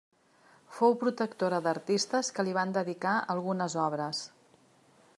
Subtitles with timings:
[0.77, 4.27] Fou protectora d'artistes que li van dedicar algunes obres.